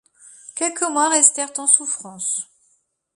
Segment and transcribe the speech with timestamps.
[0.55, 2.49] Quelques mois restèrent en souffrance.